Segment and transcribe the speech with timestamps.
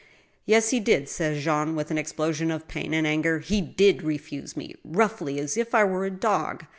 [0.47, 4.57] "Yes, he did," said Jean, with an explosion of pain and anger —he did refuse
[4.57, 6.65] me, roughly, as if I were a dog.